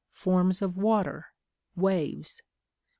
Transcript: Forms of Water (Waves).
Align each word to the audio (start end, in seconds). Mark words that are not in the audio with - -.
Forms 0.13 0.63
of 0.63 0.75
Water 0.77 1.27
(Waves). 1.75 2.41